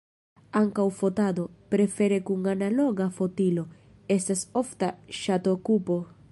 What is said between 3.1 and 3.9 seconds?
fotilo,